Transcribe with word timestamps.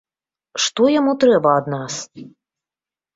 Што 0.63 0.87
яму 0.99 1.13
трэба 1.23 1.51
ад 1.59 1.65
нас? 1.73 1.93